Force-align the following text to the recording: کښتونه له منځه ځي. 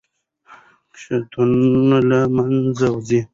کښتونه 0.93 1.97
له 2.09 2.19
منځه 2.35 2.87
ځي. 3.07 3.19